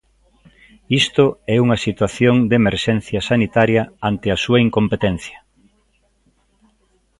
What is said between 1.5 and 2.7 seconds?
é unha situación de